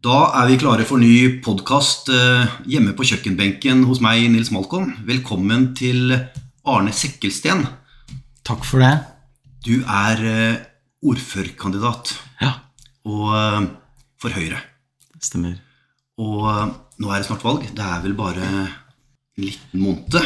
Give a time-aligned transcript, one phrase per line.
[0.00, 2.08] Da er vi klare for ny podkast
[2.70, 4.94] hjemme på kjøkkenbenken hos meg, Nils Malcolm.
[5.08, 6.14] Velkommen til
[6.64, 7.66] Arne Sekkelsten.
[8.46, 8.94] Takk for det.
[9.66, 10.22] Du er
[11.04, 12.54] ordførerkandidat Ja,
[13.04, 13.68] og
[14.20, 14.62] for Høyre.
[15.20, 15.58] stemmer.
[16.20, 16.48] Og
[17.00, 17.66] nå er det snart valg.
[17.76, 20.20] Det er vel bare en liten måned.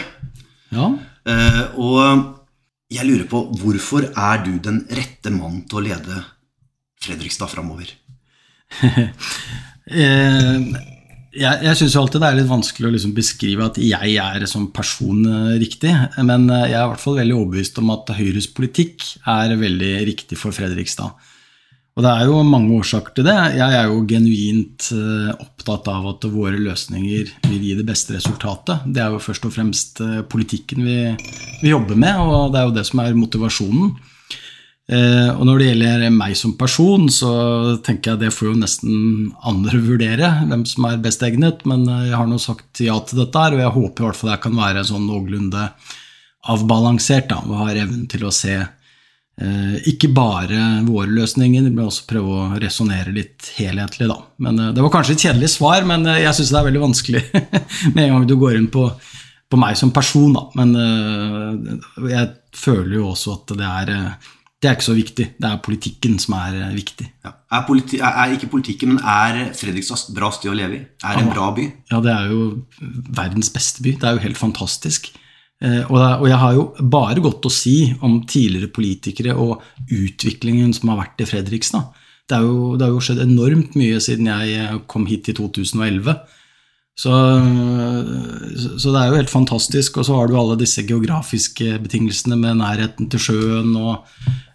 [0.70, 0.92] Ja,
[1.26, 2.44] Eh, Og
[2.92, 6.18] jeg lurer på hvorfor er du den rette mannen til å lede
[7.00, 7.88] Fredrikstad framover?
[10.00, 10.56] eh,
[11.34, 14.70] jeg, jeg syns alltid det er litt vanskelig å liksom beskrive at jeg er som
[14.74, 15.92] person eh, riktig,
[16.22, 19.94] men eh, jeg er i hvert fall veldig overbevist om at Høyres politikk er veldig
[20.10, 21.30] riktig for Fredrikstad.
[21.94, 23.36] Og det er jo mange årsaker til det.
[23.54, 24.88] Jeg er jo genuint
[25.30, 28.88] opptatt av at våre løsninger vil gi det beste resultatet.
[28.90, 30.96] Det er jo først og fremst politikken vi,
[31.60, 33.94] vi jobber med, og det er jo det som er motivasjonen.
[34.84, 37.32] Eh, og når det gjelder meg som person, så
[37.84, 38.96] tenker jeg det får jo nesten
[39.48, 43.22] andre vurdere hvem som er best egnet, men eh, jeg har nå sagt ja til
[43.22, 45.70] dette her, og jeg håper i hvert fall jeg kan være sånn noenlunde
[46.52, 52.04] avbalansert da, og har evnen til å se eh, ikke bare våre løsninger, men også
[52.12, 54.20] prøve å resonnere litt helhetlig, da.
[54.44, 57.26] Men det var kanskje et kjedelig svar, men jeg syns det er veldig vanskelig
[57.96, 58.84] med en gang du går inn på,
[59.48, 60.44] på meg som person, da.
[60.60, 60.76] Men
[62.04, 63.98] jeg føler jo også at det er
[64.64, 65.24] det er ikke så viktig.
[65.36, 67.04] Det er politikken som er eh, viktig.
[67.26, 67.34] Ja.
[67.52, 70.86] Er, politi er ikke politikken, men er Fredrikstad et bra sted å leve i?
[71.04, 71.66] Er det en bra by?
[71.92, 72.46] Ja, det er jo
[73.18, 73.92] verdens beste by.
[74.00, 75.10] Det er jo helt fantastisk.
[75.60, 79.60] Eh, Og er- og jeg har jo bare godt å si om tidligere politikere og
[79.92, 81.92] utviklingen som har vært i Fredrikstad.
[82.26, 86.16] Det, er jo, det har jo skjedd enormt mye siden jeg kom hit i 2011.
[86.94, 87.10] Så,
[88.78, 89.98] så- det er jo helt fantastisk.
[89.98, 94.04] Og så har du alle disse geografiske betingelsene med nærheten til sjøen og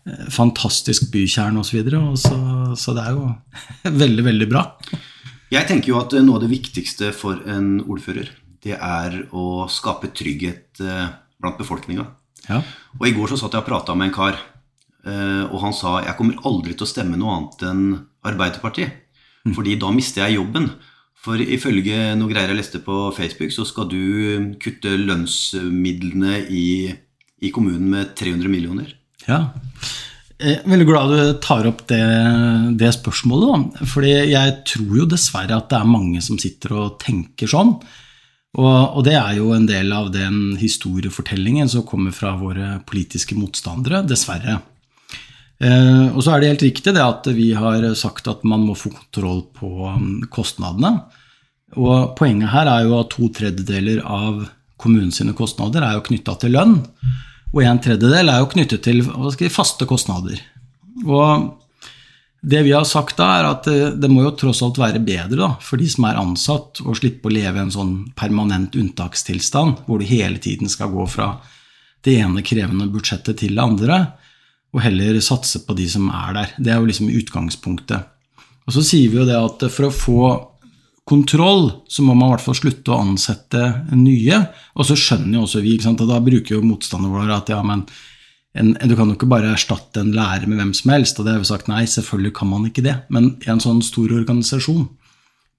[0.07, 1.83] eh, fantastisk bykjerne osv.
[1.89, 2.37] Så, så,
[2.79, 3.29] så det er jo
[4.03, 4.63] veldig, veldig bra.
[5.51, 8.29] Jeg tenker jo at eh, noe av det viktigste for en ordfører,
[8.63, 11.09] det er å skape trygghet eh,
[11.39, 12.07] blant befolkninga.
[12.49, 12.61] Ja.
[12.99, 14.39] Og i går så satt jeg og prata med en kar,
[15.09, 17.83] og han sa jeg kommer aldri til å stemme noe annet enn
[18.27, 18.97] Arbeiderpartiet.
[19.55, 20.65] Fordi da mister jeg jobben.
[21.19, 26.67] For ifølge noe greier jeg leste på Facebook, så skal du kutte lønnsmidlene i,
[27.43, 28.93] i kommunen med 300 millioner.
[29.27, 29.49] Ja.
[30.39, 32.03] Jeg er veldig glad du tar opp det,
[32.79, 33.49] det spørsmålet.
[33.75, 33.87] Da.
[33.91, 37.75] Fordi jeg tror jo dessverre at det er mange som sitter og tenker sånn.
[38.57, 43.35] Og, og det er jo en del av den historiefortellingen som kommer fra våre politiske
[43.37, 44.61] motstandere, dessverre.
[45.59, 48.77] Eh, og så er det helt riktig det at vi har sagt at man må
[48.79, 50.93] få kontroll på um, kostnadene.
[51.77, 54.45] Og poenget her er jo at to tredjedeler av
[54.79, 56.77] kommunens kostnader er jo knytta til lønn.
[57.51, 60.39] Og en tredjedel er jo knyttet til vi, faste kostnader.
[61.05, 61.49] Og
[62.41, 65.41] det vi har sagt da, er at det, det må jo tross alt være bedre
[65.41, 69.83] da, for de som er ansatt, å slippe å leve i en sånn permanent unntakstilstand,
[69.85, 71.33] hvor du hele tiden skal gå fra
[72.07, 73.99] det ene krevende budsjettet til det andre,
[74.73, 76.53] og heller satse på de som er der.
[76.57, 78.05] Det er jo liksom utgangspunktet.
[78.67, 80.21] Og så sier vi jo det at for å få
[81.09, 83.63] kontroll, så må man i hvert fall slutte å ansette
[83.97, 84.43] nye.
[84.77, 87.87] Og så skjønner jo også vi, og da bruker jo motstanderne våre at ja, men
[88.57, 91.17] en, du kan jo ikke bare erstatte en lærer med hvem som helst.
[91.17, 92.95] Og det har vi sagt nei, selvfølgelig kan man ikke det.
[93.13, 94.85] Men i en sånn stor organisasjon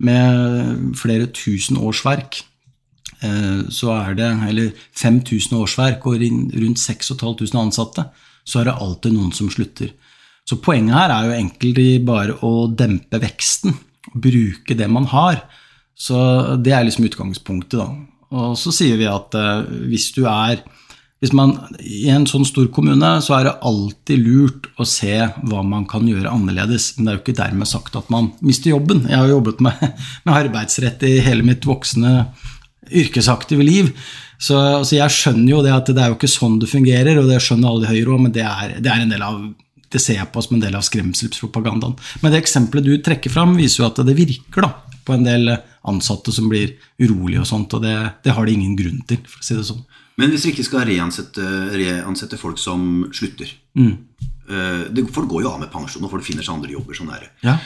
[0.07, 2.41] med flere tusen årsverk,
[3.27, 8.07] eh, så er det, eller 5000 årsverk og rundt 6500 ansatte,
[8.45, 9.93] så er det alltid noen som slutter.
[10.49, 13.77] Så poenget her er jo egentlig bare å dempe veksten.
[14.15, 15.45] Bruke det man har.
[15.95, 16.17] Så
[16.59, 17.91] det er liksom utgangspunktet, da.
[18.31, 20.63] Og så sier vi at eh, hvis du er
[21.21, 21.53] hvis man,
[21.85, 26.07] I en sånn stor kommune så er det alltid lurt å se hva man kan
[26.09, 26.95] gjøre annerledes.
[26.97, 29.05] Men det er jo ikke dermed sagt at man mister jobben.
[29.05, 29.83] Jeg har jo jobbet med,
[30.25, 32.15] med arbeidsrett i hele mitt voksne
[32.89, 33.93] yrkesaktive liv.
[34.41, 37.29] Så altså jeg skjønner jo det at det er jo ikke sånn det fungerer, og
[37.29, 39.43] det skjønner alle i Høyre òg, men det er, det er en del av
[39.91, 41.97] det ser jeg på som en del av skremselspropagandaen.
[42.23, 44.71] Men det eksempelet du trekker fram, viser jo at det virker da,
[45.03, 45.51] på en del
[45.91, 49.43] ansatte som blir urolige og sånt, og det, det har de ingen grunn til, for
[49.43, 49.83] å si det sånn.
[50.21, 51.45] Men hvis vi ikke skal reansette,
[51.75, 53.49] reansette folk som slutter
[53.81, 56.99] eh, det, Folk går jo av med pensjon, og folk finner seg andre jobber.
[56.99, 57.31] sånn er det.
[57.47, 57.57] Ja.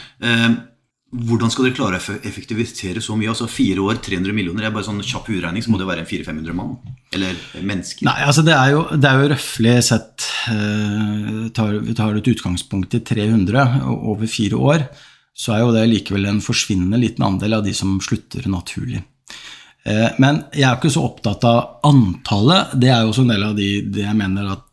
[1.14, 3.31] Hvordan skal dere klare å effektivisere så mye?
[3.31, 4.64] Altså Fire år, 300 millioner.
[4.64, 6.72] Det er bare sånn kjapp utregning, så må det være 400-500 mann.
[7.14, 8.06] Eller mennesker.
[8.08, 12.31] Nei, altså det er jo, det er jo røftlig sett eh, tar, Vi tar et
[12.34, 14.87] utgangspunkt i 300 over fire år,
[15.34, 19.05] så er jo det likevel en forsvinnende liten andel av de som slutter naturlig.
[19.84, 22.75] Eh, men jeg er ikke så opptatt av antallet.
[22.81, 24.67] Det er jo også en del av de, det jeg mener at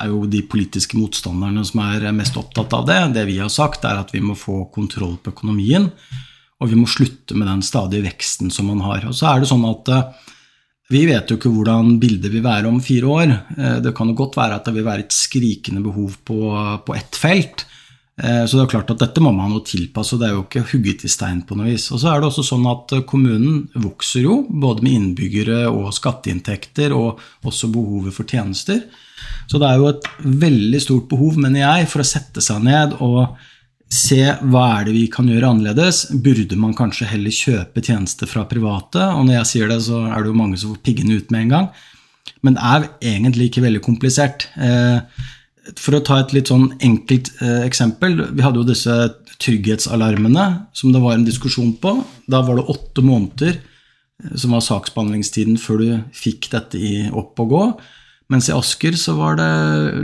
[0.00, 3.00] er jo de politiske motstanderne som er mest opptatt av det.
[3.16, 5.90] Det vi har sagt, er at vi må få kontroll på økonomien.
[6.62, 9.06] Og vi må slutte med den stadige veksten som man har.
[9.08, 10.32] Og så er det sånn at eh,
[10.94, 13.34] vi vet jo ikke hvordan bildet vil være om fire år.
[13.56, 16.40] Eh, det kan jo godt være at det vil være et skrikende behov på,
[16.86, 17.66] på ett felt.
[18.22, 20.44] Eh, så det er klart at dette må man jo tilpasse, og det er jo
[20.44, 21.88] ikke hugget i stein på noe vis.
[21.90, 26.94] Og så er det også sånn at kommunen vokser jo, både med innbyggere og skatteinntekter,
[26.94, 28.84] og også behovet for tjenester.
[29.50, 30.06] Så det er jo et
[30.44, 33.34] veldig stort behov, mener jeg, for å sette seg ned og
[33.94, 36.06] se hva er det vi kan gjøre annerledes.
[36.24, 39.10] Burde man kanskje heller kjøpe tjenester fra private?
[39.14, 41.46] Og når jeg sier det, så er det jo mange som får piggene ut med
[41.46, 41.68] en gang.
[42.44, 44.48] Men det er egentlig ikke veldig komplisert.
[44.56, 44.98] Eh,
[45.80, 48.18] for å ta et litt sånn enkelt eh, eksempel.
[48.36, 48.94] Vi hadde jo disse
[49.42, 50.46] trygghetsalarmene
[50.76, 51.96] som det var en diskusjon på.
[52.30, 56.80] Da var det åtte måneder eh, som var saksbehandlingstiden før du fikk dette
[57.16, 57.64] opp og gå.
[58.32, 59.50] Mens i Asker så var det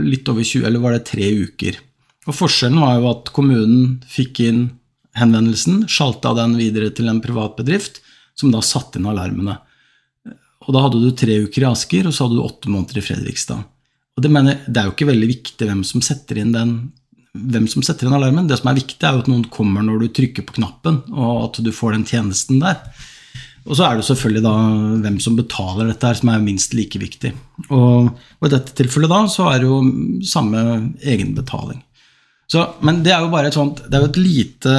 [0.05, 1.79] litt over 20, eller var det tre uker.
[2.29, 4.61] Og Forskjellen var jo at kommunen fikk inn
[5.17, 7.99] henvendelsen, sjalta den videre til en privat bedrift,
[8.37, 9.57] som da satte inn alarmene.
[10.61, 13.05] Og Da hadde du tre uker i Asker, og så hadde du åtte måneder i
[13.05, 13.65] Fredrikstad.
[14.17, 16.73] Og Det, mener, det er jo ikke veldig viktig hvem som setter inn den
[17.31, 18.47] hvem som setter inn alarmen.
[18.49, 21.45] Det som er viktig, er jo at noen kommer når du trykker på knappen, og
[21.45, 22.81] at du får den tjenesten der.
[23.69, 24.55] Og så er det selvfølgelig da
[25.03, 27.31] hvem som betaler dette, her, som er minst like viktig.
[27.69, 29.79] Og, og i dette tilfellet da, så er det jo
[30.27, 30.63] samme
[30.99, 31.79] egenbetaling.
[32.51, 34.73] Så, men det er jo bare et sånt, det er jo et lite,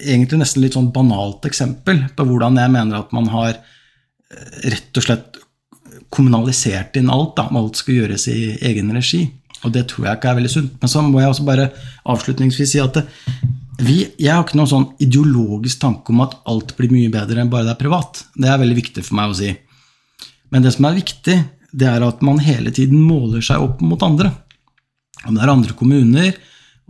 [0.00, 4.98] egentlig nesten litt sånn banalt eksempel på hvordan jeg mener at man har eh, rett
[4.98, 5.38] og slett
[6.12, 7.36] kommunalisert inn alt.
[7.38, 8.38] da, Alt skal gjøres i
[8.68, 9.24] egen regi.
[9.62, 10.78] Og det tror jeg ikke er veldig sunt.
[10.82, 11.70] Men så må jeg også bare
[12.12, 12.98] avslutningsvis si at
[13.82, 17.50] vi, jeg har ikke noen sånn ideologisk tanke om at alt blir mye bedre enn
[17.50, 18.24] bare det er privat.
[18.36, 19.50] Det er veldig viktig for meg å si.
[20.52, 21.36] Men det som er viktig,
[21.72, 24.30] det er at man hele tiden måler seg opp mot andre.
[25.24, 26.36] Om det er andre kommuner,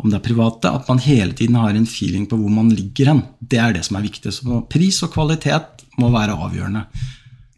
[0.00, 3.12] om det er private, at man hele tiden har en feeling på hvor man ligger
[3.12, 3.24] hen.
[3.38, 4.32] Det er det som er viktig.
[4.34, 6.86] Så pris og kvalitet må være avgjørende.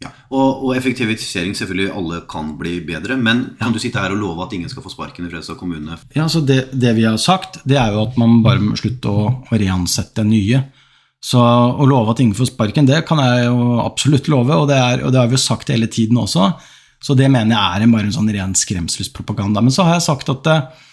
[0.03, 4.19] Ja, og, og, effektivisering selvfølgelig alle kan bli bedre, men kan du sitte her og
[4.19, 5.95] love at ingen skal få sparken i Fredrikstad kommune?
[6.17, 9.11] Ja, så det, det, vi har sagt, det er jo at man bare må slutte
[9.11, 10.65] å, å reansette nye.
[11.23, 14.77] Så å love at ingen får sparken, det kan jeg jo absolutt love, og det,
[14.77, 16.51] er, og det har vi jo sagt hele tiden også.
[17.01, 19.63] Så det mener jeg er en, bare en sånn ren skremselspropaganda.
[19.63, 20.85] Men så har jeg sagt at eh,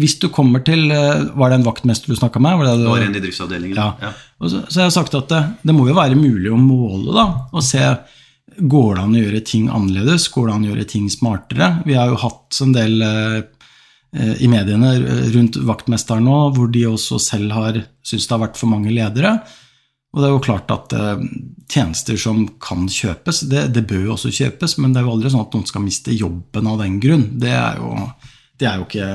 [0.00, 2.60] hvis du kommer til eh, Var det en vaktmester du snakka med?
[2.60, 3.76] Var det, det var en i driftsavdelingen.
[3.76, 3.90] Ja.
[4.00, 4.12] ja.
[4.40, 7.26] Så, så, jeg har sagt at det, det, må jo være mulig å måle da,
[7.50, 7.82] og se
[8.60, 10.28] Går det an å gjøre ting annerledes?
[10.32, 11.70] Går det an å gjøre ting smartere?
[11.86, 13.40] Vi har jo hatt en del eh,
[14.42, 14.92] i mediene
[15.34, 19.38] rundt vaktmesteren nå, hvor de også selv har syntes det har vært for mange ledere.
[20.10, 21.22] Og det er jo klart at eh,
[21.70, 25.30] tjenester som kan kjøpes, det, det, bør jo også kjøpes, men det er jo aldri
[25.30, 27.26] sånn at noen skal miste jobben av den grunn.
[27.40, 27.94] Det er jo
[28.60, 29.06] det er jo ikke,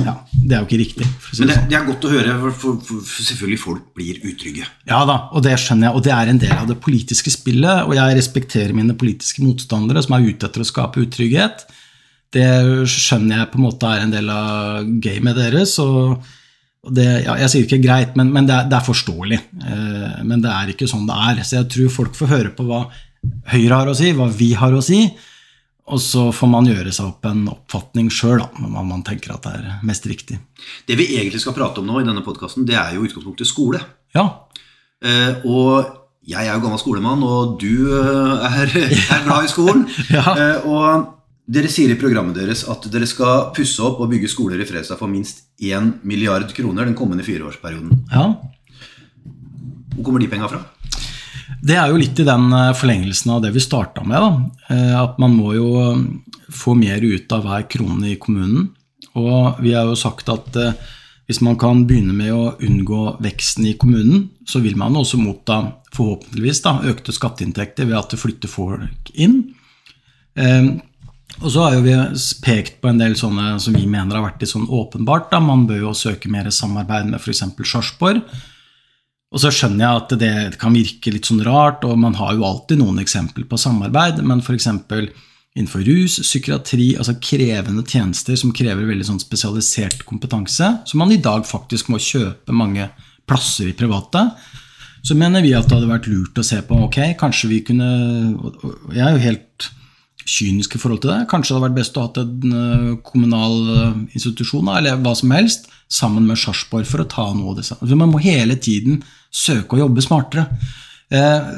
[0.00, 1.06] ja, det er jo ikke riktig.
[1.28, 1.66] Si Men det, sånn.
[1.68, 4.68] det, er godt å høre, for, for, for, selvfølgelig folk blir utrygge.
[4.88, 7.84] Ja da, og det skjønner jeg, og det er en del av det politiske spillet.
[7.84, 11.66] Og jeg respekterer mine politiske motstandere som er ute etter å skape utrygghet.
[12.34, 12.48] Det
[12.90, 15.76] skjønner jeg på en måte er en del av gamet deres.
[15.84, 16.24] og
[16.84, 19.40] det, ja, jeg sier ikke greit, men, men det, er, det, er, forståelig.
[19.68, 21.44] Eh, men det er ikke sånn det er.
[21.44, 22.86] Så jeg tror folk får høre på hva
[23.54, 24.98] Høyre har å si, hva vi har å si.
[25.92, 29.66] Og så får man gjøre seg opp en oppfatning sjøl, hva man tenker at er
[29.84, 30.38] mest riktig.
[30.88, 33.82] Det vi egentlig skal prate om nå, i denne podkasten, det er jo utgangspunktet skole.
[34.16, 34.24] Ja.
[35.04, 35.84] Eh, og
[36.24, 38.72] jeg er jo gammel skolemann, og du eh, er,
[39.18, 39.84] er glad i skolen.
[40.16, 40.24] ja.
[40.32, 41.12] eh, og
[41.44, 44.96] dere sier i programmet deres at dere skal pusse opp og bygge skoler i Fredrikstad
[44.96, 48.06] for minst 1 milliard kroner den kommende fireårsperioden.
[48.08, 48.30] Ja.
[49.94, 50.64] Hvor kommer de penga fra?
[51.64, 54.20] Det er jo litt i den eh, forlengelsen av det vi starta med.
[54.20, 54.74] Da.
[54.74, 56.02] Eh, at man må jo eh,
[56.52, 58.68] få mer ut av hver krone i kommunen.
[59.16, 60.56] Og vi har jo sagt at
[61.28, 65.60] hvis man kan begynne med å unngå veksten i kommunen, så vil man også motta
[65.94, 69.38] forhåpentligvis da, økte skatteinntekter ved at det flytter folk inn.
[70.34, 71.94] Og så har jo vi
[72.42, 75.30] pekt på en del sånne som vi mener har vært litt sånn åpenbart.
[75.30, 75.38] Da.
[75.40, 77.44] Man bør jo søke mer samarbeid med f.eks.
[77.62, 78.24] Sarpsborg.
[79.34, 82.46] Og så skjønner jeg at det kan virke litt sånn rart, og man har jo
[82.46, 84.68] alltid noen eksempler på samarbeid, men f.eks.
[84.70, 91.18] innenfor rus, psykiatri, altså krevende tjenester som krever veldig sånn spesialisert kompetanse, som man i
[91.22, 92.86] dag faktisk må kjøpe mange
[93.26, 94.28] plasser i private,
[95.04, 97.88] så mener vi at det hadde vært lurt å se på ok, kanskje vi kunne
[98.94, 99.66] Jeg er jo helt
[100.24, 101.26] kynisk i forhold til det.
[101.28, 105.34] Kanskje det hadde vært best å ha en eh, kommunal eh, institusjon eller hva som
[105.36, 107.66] helst sammen med Sarpsborg for å ta noe av det.
[107.68, 109.02] Så man må hele tiden
[109.34, 110.46] søke å jobbe smartere.
[111.10, 111.50] Eh,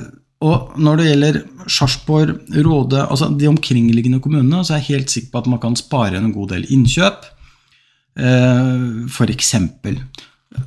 [0.47, 1.39] og når det gjelder
[1.73, 5.79] Sarpsborg, Råde, altså de omkringliggende kommunene, så er jeg helt sikker på at man kan
[5.79, 7.31] spare en god del innkjøp,
[8.21, 8.75] eh,
[9.09, 9.55] f.eks.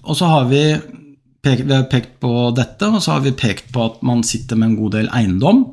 [0.04, 0.64] Og så har vi
[1.46, 4.60] pek, vi har pekt på dette, og så har vi pekt på at man sitter
[4.60, 5.64] med en god del eiendom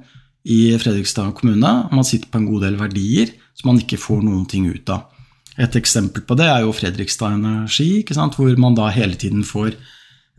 [0.47, 1.75] i Fredrikstad kommune.
[1.91, 5.09] Man sitter på en god del verdier som man ikke får noen ting ut av.
[5.57, 9.73] Et eksempel på det er jo Fredrikstad Energi, hvor man da hele tiden får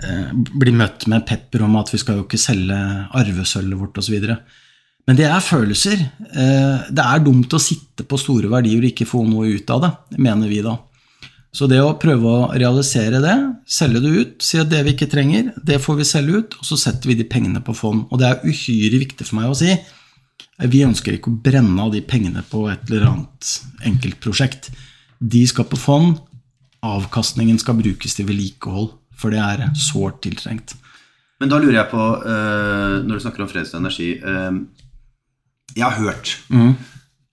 [0.04, 2.78] eh, bli møtt med pepper om at vi skal jo ikke selge
[3.18, 4.18] arvesølvet vårt osv.
[5.08, 6.02] Men det er følelser.
[6.28, 9.86] Eh, det er dumt å sitte på store verdier og ikke få noe ut av
[9.86, 10.76] det, mener vi da.
[11.58, 13.36] Så det å prøve å realisere det,
[13.72, 16.68] selge det ut, si at det vi ikke trenger, det får vi selge ut, og
[16.68, 18.04] så setter vi de pengene på fond.
[18.12, 19.72] Og det er uhyre viktig for meg å si.
[20.70, 23.52] Vi ønsker ikke å brenne av de pengene på et eller annet
[23.90, 24.70] enkeltprosjekt.
[25.18, 26.20] De skal på fond.
[26.86, 30.76] Avkastningen skal brukes til vedlikehold, for det er sårt tiltrengt.
[31.42, 34.54] Men da lurer jeg på, eh, når du snakker om Fredrikstad Energi eh,
[35.76, 36.72] Jeg har hørt mm.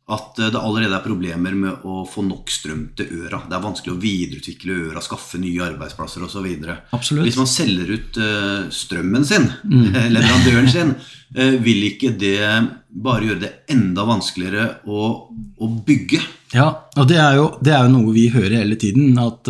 [0.05, 3.39] At det allerede er problemer med å få nok strøm til øra.
[3.49, 6.49] Det er vanskelig å videreutvikle øra, skaffe nye arbeidsplasser osv.
[6.93, 9.97] Hvis man selger ut eh, strømmen sin, mm.
[10.17, 10.95] leverandøren sin,
[11.35, 12.37] vil ikke det
[12.93, 16.21] bare gjøre det enda vanskeligere å, å bygge?
[16.53, 16.69] Ja,
[17.01, 19.49] og det er, jo, det er, jo, noe vi hører hele tiden, at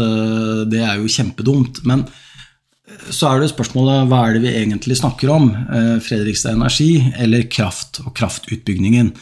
[0.71, 1.83] det er jo kjempedumt.
[1.83, 5.51] Men eh, så er det spørsmålet hva er det vi egentlig snakker om?
[5.99, 9.17] Fredrikstad Energi eller kraft og kraftutbyggingen?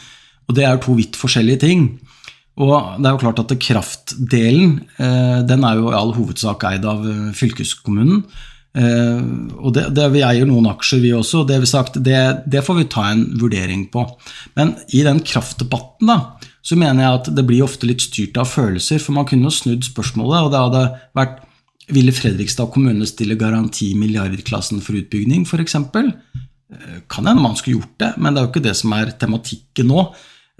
[0.47, 1.85] Og det er jo to vidt forskjellige ting.
[2.61, 6.85] Og det er jo klart at kraftdelen uh, den er jo i all hovedsak eid
[6.85, 8.25] av fylkeskommunen.
[8.73, 11.43] og det, det, Vi eier noen aksjer, vi også.
[11.49, 12.19] Det, vi sagt, det,
[12.49, 14.05] det får vi ta en vurdering på.
[14.57, 16.19] Men i den kraftdebatten da,
[16.63, 19.01] så mener jeg at det blir ofte litt styrt av følelser.
[19.03, 20.85] For man kunne jo snudd spørsmålet, og det hadde
[21.19, 21.41] vært
[21.91, 25.75] Ville Fredrikstad kommune stille garanti i milliardklassen for utbygging, f.eks.?
[25.75, 29.11] Eh, kan hende man skulle gjort det, men det er jo ikke det som er
[29.19, 30.05] tematikken nå.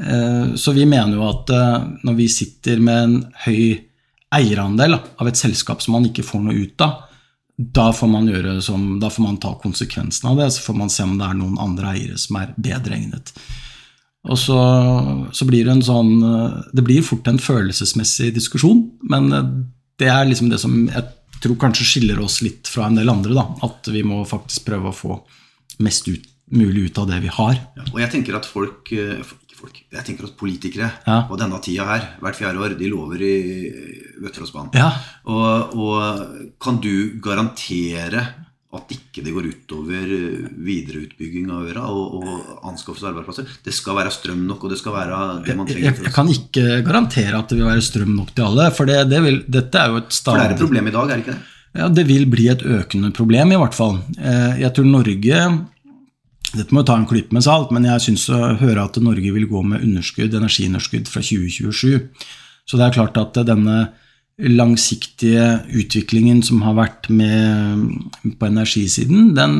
[0.01, 3.81] Eh, så vi mener jo at eh, når vi sitter med en høy
[4.33, 7.03] eierandel av et selskap som man ikke får noe ut av,
[7.53, 8.29] da får man,
[8.65, 11.37] som, da får man ta konsekvensen av det, så får man se om det er
[11.37, 13.29] noen andre eiere som er bedre egnet.
[14.23, 14.57] Og så,
[15.35, 16.11] så, blir det en sånn
[16.71, 19.27] Det blir fort en følelsesmessig diskusjon, men
[19.99, 21.03] det er liksom det som jeg
[21.43, 23.35] tror kanskje skiller oss litt fra en del andre.
[23.35, 23.45] Da.
[23.67, 25.17] At vi må faktisk prøve å få
[25.83, 27.57] mest ut, mulig ut av det vi har.
[27.77, 29.19] Ja, og jeg tenker at folk, eh,
[29.63, 31.17] folk jeg tenker at politikere ja.
[31.29, 33.35] på denne tida her, hvert fjerde år, de lover i
[34.23, 34.73] Vøtteråsbanen.
[34.77, 34.89] Ja.
[35.31, 38.25] Og, og kan du garantere
[38.73, 40.13] at ikke det går utover
[40.65, 43.51] videreutbygging av øra og, og anskaffelse av arbeidsplasser.
[43.67, 45.91] Det skal være strøm nok, og det skal være det man trenger.
[45.91, 48.69] Jeg, jeg kan ikke garantere at det vil være strøm nok til alle.
[48.73, 50.95] For det, det vil, dette er jo et stadig For det er et problem i
[50.95, 51.51] dag, er det ikke det?
[51.73, 53.95] Ja, Det vil bli et økende problem, i hvert fall.
[54.17, 55.45] Eh, jeg tror Norge
[56.53, 59.33] dette må jo ta en klype med salt, men jeg syns å høre at Norge
[59.33, 62.09] vil gå med underskudd, energiunderskudd fra 2027.
[62.69, 63.77] Så det er klart at denne
[64.41, 69.53] langsiktige utviklingen som har vært med på energisiden, den,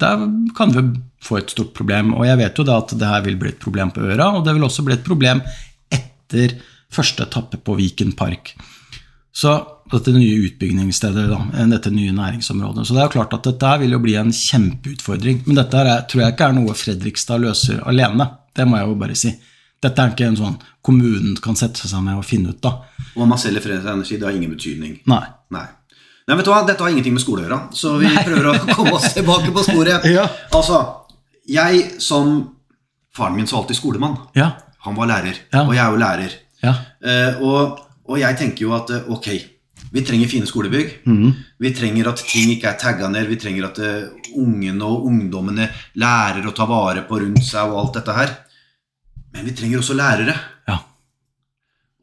[0.00, 0.84] der kan vi
[1.22, 2.12] få et stort problem.
[2.18, 4.44] Og jeg vet jo da at det her vil bli et problem på Øra, og
[4.46, 5.40] det vil også bli et problem
[5.92, 6.58] etter
[6.92, 8.52] første etappe på Viken park.
[9.32, 9.52] Så
[9.92, 12.84] dette nye utbyggingsstedet, da, dette nye næringsområdet.
[12.86, 15.42] Så det er jo klart at dette vil jo bli en kjempeutfordring.
[15.46, 18.28] Men dette er, tror jeg ikke er noe Fredrikstad løser alene.
[18.52, 19.32] Det må jeg jo bare si.
[19.82, 22.84] Dette er ikke en sånn kommunen kan sette seg ned og finne ut av.
[23.16, 24.98] Og man selger Fredrikstad Energi, det har ingen betydning.
[25.10, 25.24] Nei.
[25.56, 25.68] Nei.
[26.28, 28.24] Nei, vet du hva, Dette har ingenting med skole å gjøre, så vi Nei.
[28.26, 30.04] prøver å komme oss tilbake på sporet.
[30.16, 30.28] ja.
[30.54, 30.82] Altså,
[31.50, 32.36] jeg som
[33.12, 34.14] Faren min så alltid skolemann.
[34.38, 34.54] Ja.
[34.86, 35.66] Han var lærer, ja.
[35.66, 36.36] og jeg er jo lærer.
[36.62, 36.70] Ja.
[37.04, 39.28] Uh, og, og, jeg tenker jo at uh, ok,
[39.92, 40.94] vi trenger fine skolebygg.
[41.08, 41.32] Mm.
[41.62, 43.28] Vi trenger at ting ikke er tagga ned.
[43.30, 45.68] Vi trenger at uh, ungene og ungdommene
[46.00, 48.36] lærer å ta vare på rundt seg og alt dette her.
[49.32, 50.36] Men vi trenger også lærere.
[50.68, 50.78] Ja.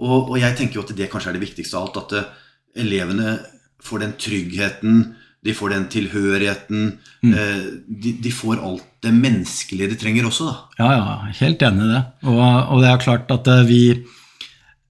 [0.02, 2.04] Og, og, jeg tenker jo at det kanskje er det viktigste av alt.
[2.04, 3.40] At uh, elevene
[3.84, 5.02] får den tryggheten,
[5.46, 6.88] de får den tilhørigheten.
[7.24, 7.36] Mm.
[7.88, 10.56] De, de, får alt det menneskelige de trenger også, da.
[10.82, 12.02] Ja, ja, helt enig i det.
[12.28, 13.80] Og, og, det er klart at vi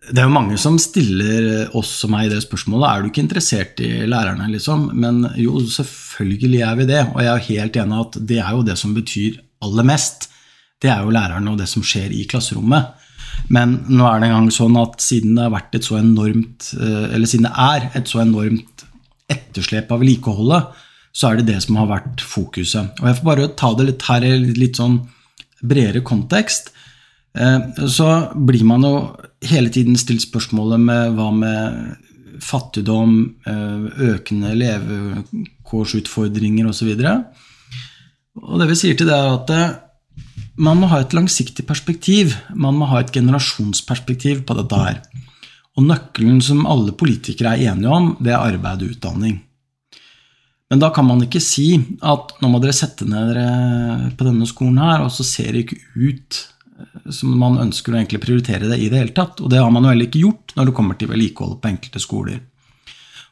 [0.09, 2.87] det er jo mange som stiller oss og meg det spørsmålet.
[2.89, 4.89] Er du ikke interessert i lærerne, liksom?
[4.97, 7.03] Men jo, selvfølgelig er vi det.
[7.13, 10.29] Og jeg er helt enig at det er jo det som betyr aller mest
[10.79, 12.95] det er jo lærerne og det som skjer i klasserommet.
[13.51, 17.89] Men nå er det en gang sånn at siden det enormt eh, siden det er
[17.99, 18.85] et så enormt
[19.29, 20.79] etterslep av vedlikeholdet,
[21.13, 22.95] så er det det som har vært fokuset.
[23.01, 25.01] Og jeg får bare ta det litt her i litt sånn
[25.59, 26.71] bredere kontekst.
[27.38, 31.95] Eh, så blir man jo hele tiden stilt spørsmålet med hva med
[32.43, 33.79] fattigdom, eh,
[34.13, 36.88] økende levekårsutfordringer osv.
[36.95, 37.24] Og,
[38.43, 39.50] og det vi sier til det, er at
[40.59, 42.25] man må ha et langsiktig perspektiv.
[42.55, 44.98] Man må ha et generasjonsperspektiv på dette her.
[45.79, 49.36] Og nøkkelen som alle politikere er enige om, det er arbeid og utdanning.
[50.69, 54.45] Men da kan man ikke si at nå må dere sette ned dere på denne
[54.50, 56.45] skolen her, og så ser det ikke ut eh,
[57.13, 59.41] som man ønsker å egentlig prioritere det i det hele tatt.
[59.43, 62.01] Og det har man jo heller ikke gjort når det kommer til vedlikeholdet på enkelte
[62.03, 62.39] skoler.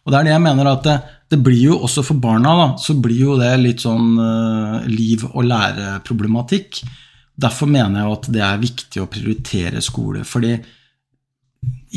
[0.08, 0.96] Og det er det jeg mener at det,
[1.34, 5.28] det blir jo også for barna da, så blir jo det litt sånn uh, liv-
[5.34, 6.80] og læreproblematikk.
[7.38, 10.24] Derfor mener jeg at det er viktig å prioritere skole.
[10.24, 10.56] fordi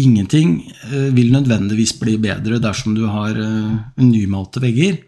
[0.02, 0.58] ingenting
[0.90, 4.98] uh, vil nødvendigvis bli bedre dersom du har uh, nymalte vegger.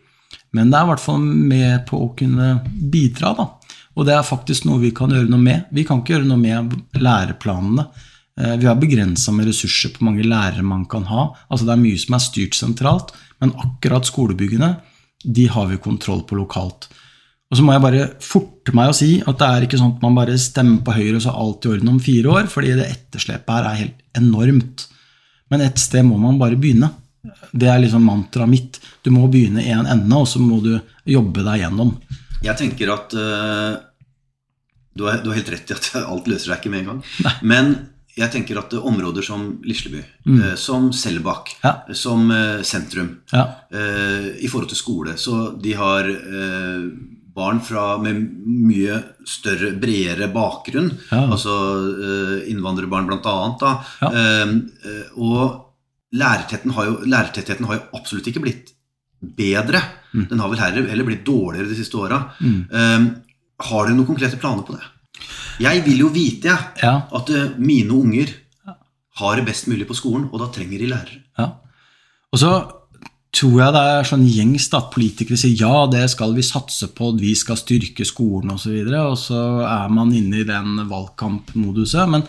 [0.54, 3.34] Men det er i hvert fall med på å kunne bidra.
[3.34, 3.48] da.
[3.96, 5.68] Og det er faktisk noe vi kan gjøre noe med.
[5.74, 7.86] Vi kan ikke gjøre noe med læreplanene.
[8.40, 11.28] Eh, vi har begrensa med ressurser på mange lærere man kan ha.
[11.50, 14.74] Altså Det er mye som er styrt sentralt, men akkurat skolebyggene
[15.22, 16.88] de har vi kontroll på lokalt.
[17.52, 20.04] Og så må jeg bare forte meg å si at det er ikke sånn at
[20.04, 22.72] man bare stemmer på Høyre og så er alt i orden om fire år, fordi
[22.78, 24.86] det etterslepet her er helt enormt.
[25.52, 26.88] Men et sted må man bare begynne.
[27.52, 28.80] Det er liksom mantraet mitt.
[29.04, 30.72] Du må begynne i en ende, og så må du
[31.04, 31.92] jobbe deg gjennom.
[32.42, 33.78] Jeg tenker at uh,
[34.92, 37.00] du, har, du, har, helt rett i at alt løser seg ikke med en gang.
[37.26, 37.34] Nei.
[37.54, 37.72] Men
[38.12, 40.36] jeg tenker at områder som Lisleby, mm.
[40.42, 41.78] uh, som Selbakk, ja.
[41.96, 42.28] som
[42.66, 43.46] sentrum ja.
[43.72, 46.10] I forhold til skole Så de har
[47.32, 50.90] barn fra, med mye større, bredere bakgrunn.
[51.08, 51.22] Ja.
[51.32, 51.54] Altså
[52.52, 53.08] innvandrerbarn.
[53.62, 53.72] Da.
[54.10, 54.52] Eh,
[55.16, 55.72] og
[56.12, 58.72] lærertettheten har, jo, lærertettheten har jo absolutt ikke blitt
[59.22, 59.82] bedre.
[60.12, 60.26] Mm.
[60.30, 62.24] Den har vel heller, blitt dårligere de siste åra.
[62.42, 63.10] Mm.
[63.62, 64.82] har du noen konkrete planer på det?
[65.62, 66.50] Jeg vil jo vite
[66.82, 66.94] ja.
[67.06, 68.32] at uh, mine unger
[69.20, 71.20] har det best mulig på skolen, og da trenger de lærere.
[71.38, 71.48] Ja.
[72.32, 72.52] Og så
[73.32, 77.14] tror jeg det er sånn gjengs at politikere sier ja, det skal vi satse på,
[77.20, 82.12] vi skal styrke skolen osv., og, så og så er man inne i den valgkampmoduset.
[82.12, 82.26] Men,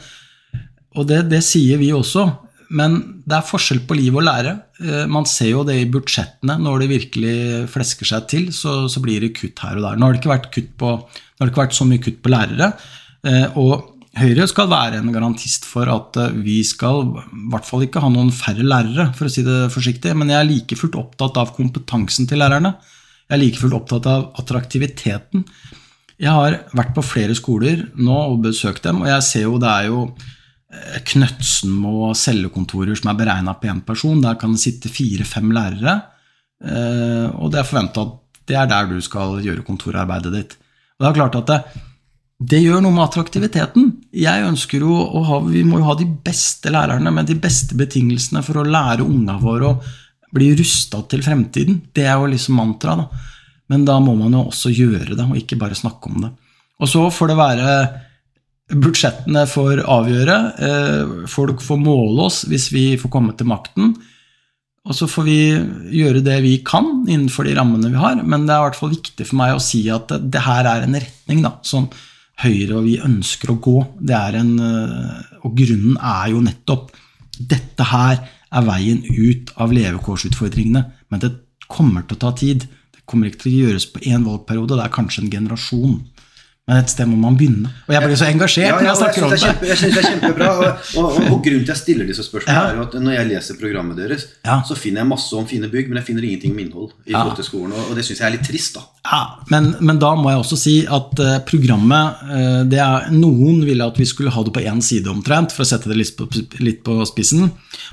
[0.96, 2.28] og det, det, sier vi også.
[2.70, 4.54] Men det er forskjell på liv og lære.
[4.84, 6.58] Eh, man ser jo det i budsjettene.
[6.62, 7.38] Når det virkelig
[7.74, 9.98] flesker seg til, så, så blir det kutt her og der.
[9.98, 10.94] Nå har det ikke vært, på,
[11.40, 12.72] det ikke vært så mye kutt på lærere.
[13.28, 17.88] Eh, og Høyre skal være en garantist for at eh, vi skal i hvert fall
[17.88, 20.14] ikke ha noen færre lærere, for å si det forsiktig.
[20.18, 22.76] Men jeg er like fullt opptatt av kompetansen til lærerne.
[23.26, 25.48] Jeg er like fullt opptatt av attraktiviteten.
[26.22, 29.72] Jeg har vært på flere skoler nå og besøkt dem, og jeg ser jo det
[29.72, 30.06] er jo
[30.74, 34.22] eh, og cellekontorer som er beregna på én person.
[34.24, 36.02] Der kan det sitte fire-fem lærere.
[36.64, 40.54] Og det er forventa at det er der du skal gjøre kontorarbeidet ditt.
[40.96, 41.58] Og det er klart at det,
[42.54, 43.90] det gjør noe med attraktiviteten.
[44.16, 47.78] Jeg ønsker jo å ha, Vi må jo ha de beste lærerne med de beste
[47.80, 49.78] betingelsene for å lære unga våre å
[50.34, 51.80] bli rusta til fremtiden.
[51.94, 53.30] Det er jo liksom mantraet.
[53.72, 56.32] Men da må man jo også gjøre det, og ikke bare snakke om det.
[56.84, 57.68] Og så får det være
[58.72, 60.38] Budsjettene får avgjøre.
[60.68, 63.94] Eh, folk får måle oss hvis vi får komme til makten.
[64.84, 65.38] Og så får vi
[65.96, 68.20] gjøre det vi kan innenfor de rammene vi har.
[68.24, 70.88] Men det er i hvert fall viktig for meg å si at det her er
[70.88, 71.92] en retning da, som
[72.42, 73.76] Høyre og vi ønsker å gå.
[74.10, 76.90] En, eh, og grunnen er jo nettopp
[77.38, 78.24] dette her
[78.54, 80.82] er veien ut av levekårsutfordringene.
[81.10, 81.32] Men det
[81.70, 82.66] kommer til å ta tid.
[82.94, 85.96] Det kommer ikke til å gjøres på én valgperiode, det er kanskje en generasjon.
[86.64, 87.68] Men et sted må man begynne.
[87.90, 89.40] Og jeg blir så engasjert ja, ja, når jeg snakker om det.
[89.42, 90.46] Kjempe, jeg synes det er kjempebra.
[90.54, 93.30] Og, og, og, og, grunnen til jeg stiller disse spørsmålene, er jo at når jeg
[93.34, 94.24] leser programmet deres,
[94.70, 96.94] så finner jeg masse om fine bygg, men jeg finner ingenting om innhold.
[97.04, 98.80] i forhold til skolen, Og, det syns jeg er litt trist.
[98.80, 98.86] da.
[99.12, 99.22] Ja,
[99.52, 103.84] men, men, da må jeg også si at uh, programmet uh, det er, Noen ville
[103.84, 106.30] at vi skulle ha det på én side omtrent, for å sette det litt på,
[106.64, 107.50] litt på, spissen.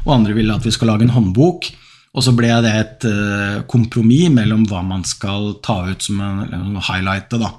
[0.06, 1.72] Og andre ville at vi skal lage en håndbok.
[2.14, 6.46] Og så ble det et uh, kompromiss mellom hva man skal ta ut som en,
[6.54, 7.34] en highlight.
[7.34, 7.50] da.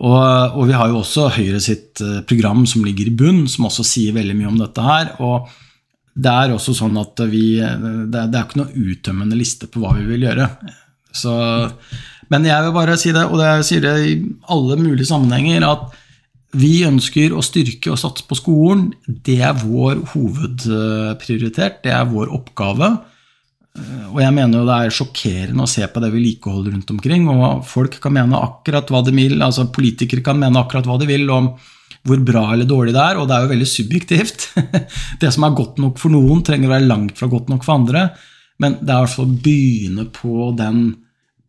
[0.00, 3.68] Og, og, vi har jo også Høyre sitt eh, program som ligger i bunn, som
[3.68, 5.12] også sier veldig mye om dette her.
[5.20, 5.50] og
[6.12, 9.80] det er også sånn at vi, det, er, det er ikke noe uttømmende liste på
[9.80, 10.48] hva vi vil gjøre.
[11.16, 11.32] Så,
[12.32, 14.18] men jeg vil bare si det, og jeg sier det i
[14.52, 15.96] alle mulige sammenhenger, at
[16.60, 18.90] vi ønsker å styrke og satse på skolen.
[19.08, 22.92] Det er vår hovedprioritet, det er vår oppgave.
[24.12, 27.28] Og jeg mener jo det er sjokkerende å se på det vedlikeholdet rundt omkring.
[27.32, 31.08] Og folk kan mene akkurat hva de vil, altså politikere kan mene akkurat hva de
[31.08, 31.54] vil om
[32.02, 34.48] hvor bra eller dårlig det er, og det er jo veldig subjektivt.
[35.22, 37.78] Det som er godt nok for noen, trenger å være langt fra godt nok for
[37.78, 38.08] andre.
[38.62, 40.80] Men det er i hvert fall å begynne på den,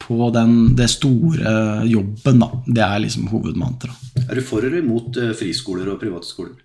[0.01, 1.55] på den det store
[1.89, 2.51] jobben, da.
[2.67, 4.13] Det er liksom hovedmantraet.
[4.27, 6.55] Er du for eller imot eh, friskoler og private skoler?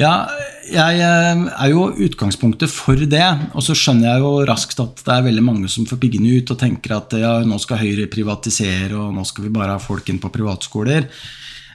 [0.00, 0.24] Ja,
[0.66, 3.26] jeg eh, er jo utgangspunktet for det.
[3.54, 6.50] Og så skjønner jeg jo raskt at det er veldig mange som får piggene ut
[6.50, 10.10] og tenker at ja, nå skal Høyre privatisere, og nå skal vi bare ha folk
[10.10, 11.06] inn på privatskoler.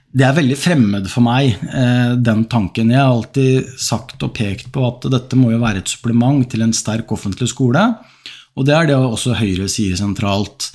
[0.09, 2.91] Det er veldig fremmed for meg, eh, den tanken.
[2.91, 6.65] Jeg har alltid sagt og pekt på at dette må jo være et supplement til
[6.65, 7.85] en sterk offentlig skole.
[8.57, 10.73] Og det er det også Høyre sier sentralt.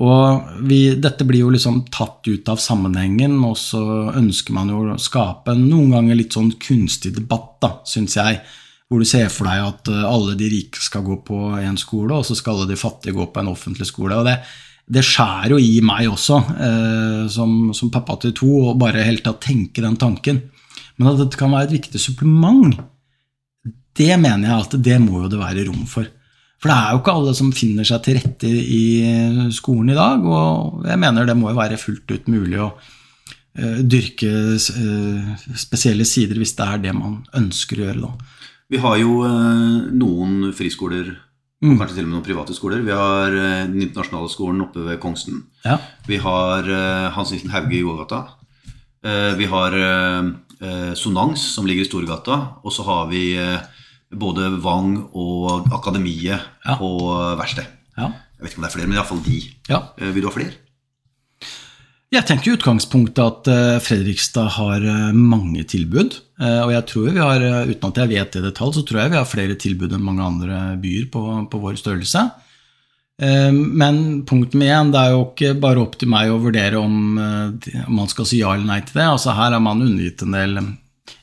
[0.00, 3.82] Og vi, dette blir jo liksom tatt ut av sammenhengen, og så
[4.16, 8.40] ønsker man jo å skape en noen ganger litt sånn kunstig debatt, da, syns jeg.
[8.88, 12.16] Hvor du ser for deg at eh, alle de rike skal gå på en skole,
[12.16, 14.16] og så skal alle de fattige gå på en offentlig skole.
[14.16, 14.38] og det,
[14.92, 19.24] det skjærer jo i meg også, eh, som, som, pappa til to, å bare helt
[19.28, 20.40] tatt tenke den tanken.
[20.96, 22.80] Men at dette kan være et viktig supplement,
[23.96, 26.08] det mener jeg at det må jo det være rom for.
[26.62, 28.84] For det er jo ikke alle som finner seg til rette i
[29.50, 33.80] skolen i dag, og jeg mener det må jo være fullt ut mulig å uh,
[33.82, 38.04] dyrke uh, spesielle sider hvis det er det man ønsker å gjøre.
[38.04, 38.46] da.
[38.70, 39.16] Vi har jo
[39.90, 41.10] noen friskoler,
[41.62, 42.86] og kanskje til og med noen private skoler.
[42.86, 45.42] Vi har Den internasjonale skolen oppe ved Kongsten.
[45.66, 45.76] Ja.
[46.06, 46.70] Vi har
[47.18, 48.22] Hans Nilsen Hauge i Jordgata.
[49.36, 49.76] Vi har
[50.96, 52.40] Sonans, som ligger i Storgata.
[52.64, 53.36] Og så har vi
[54.12, 56.76] både Vang og Akademiet ja.
[56.76, 56.90] på
[57.38, 57.68] verksted.
[57.96, 58.10] Ja.
[58.42, 59.38] Jeg vet ikke om det er flere, men iallfall de.
[59.70, 59.78] Ja.
[60.02, 60.56] Eh, vil du ha flere?
[62.12, 66.18] Jeg tenker i utgangspunktet at eh, Fredrikstad har eh, mange tilbud.
[66.42, 69.10] Og jeg tror vi har, uten at jeg vet det i detalj, så tror jeg
[69.12, 72.24] vi har flere tilbud enn mange andre byer på, på vår størrelse.
[73.22, 76.96] Men punkt med én, det er jo ikke bare opp til meg å vurdere om,
[77.20, 79.06] om man skal si ja eller nei til det.
[79.06, 80.58] Altså Her har man undergitt en del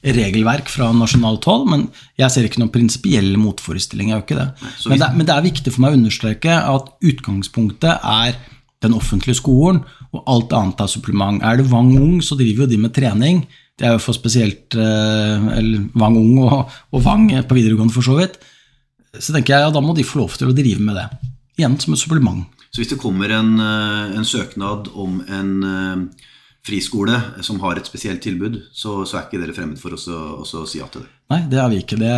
[0.04, 1.88] regelverk fra nasjonalt hold, men
[2.20, 4.12] jeg ser ikke noen prinsipiell motforestilling.
[4.12, 4.48] jeg gjør ikke det.
[4.92, 5.10] Men, det.
[5.18, 8.38] men det er viktig for meg å understreke at utgangspunktet er
[8.84, 9.82] den offentlige skolen,
[10.16, 11.42] og alt annet er supplement.
[11.44, 13.44] Er det Vang Ung, så driver jo de med trening.
[13.80, 18.06] Det er jo for spesielt eh, eller Vang Ung og, og Vang på videregående, for
[18.06, 18.40] så vidt.
[19.18, 21.08] Så tenker jeg ja, da må de få lov til å drive med det.
[21.60, 22.48] Igjen som et supplement.
[22.70, 26.28] Så hvis det kommer en, eh, en søknad om en eh,
[26.70, 30.82] friskole som har et spesielt tilbud, så, så er ikke dere fremmed for å si
[30.82, 31.10] ja til det?
[31.34, 31.98] Nei, det er vi ikke.
[32.00, 32.14] Det,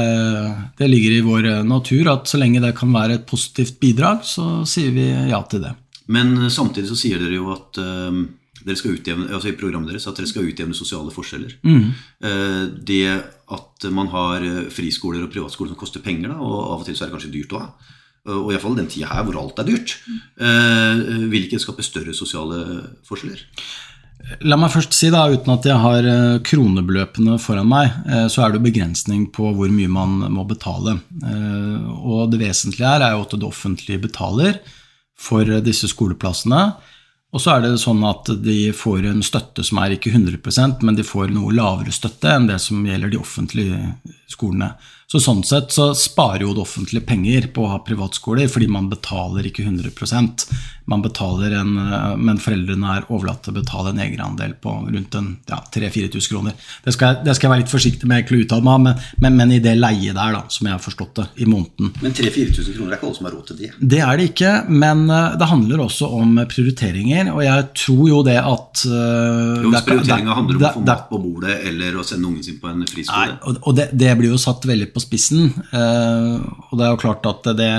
[0.79, 4.63] det, ligger i vår natur at så lenge det kan være et positivt bidrag, så
[4.69, 5.73] sier vi ja til det.
[6.11, 8.21] Men samtidig så sier dere jo at uh,
[8.61, 11.57] dere skal utjevne, altså i programmet deres at dere skal utjevne sosiale forskjeller.
[11.67, 11.87] Mm.
[12.23, 13.03] Uh, det
[13.51, 17.05] at man har friskoler og privatskoler som koster penger, da, og av og til så
[17.05, 17.89] er det kanskje dyrt òg.
[18.31, 19.95] og iallfall den tida her hvor alt er dyrt,
[20.37, 22.59] vil ikke det skape større sosiale
[23.07, 23.41] forskjeller?
[24.45, 28.45] La meg først si, da, uten at jeg har eh, kronebeløpene foran meg, eh, så
[28.45, 30.97] er det begrensning på hvor mye man må betale.
[31.25, 34.61] Eh, og det vesentlige her er jo at det offentlige betaler
[35.21, 36.61] for disse skoleplassene.
[37.31, 40.97] Og så er det sånn at de får en støtte som er ikke 100% men
[40.97, 43.77] de får noe lavere støtte enn det som gjelder de offentlige
[44.31, 44.73] skolene.
[45.11, 48.87] Så Sånn sett så sparer jo det offentlige penger på å ha privatskoler, fordi man
[48.91, 50.45] betaler ikke 100%
[50.91, 51.73] man betaler en,
[52.19, 55.17] Men foreldrene er overlatt til å betale en egenandel på rundt
[55.49, 56.57] ja, 3000-4000 kroner.
[56.83, 59.37] Det skal, jeg, det skal, jeg, være litt forsiktig med å uttale meg men, men,
[59.39, 61.93] men, i det leiet der, da, som jeg har forstått det, i måneden.
[62.01, 63.71] Men 3000-4000 kroner er ikke alle som har råd til det?
[63.93, 67.31] Det er det ikke, men eh, det handler også om prioriteringer.
[67.35, 70.85] Og jeg tror jo det at uh, Jo, Hvis prioriteringa handler om det, å få
[70.87, 73.27] mat på bordet eller å sende ungen sin på en friskole?
[73.31, 75.49] Nei, og, og det, det blir jo satt veldig på spissen.
[75.73, 76.37] Eh,
[76.69, 77.73] og det er jo klart at det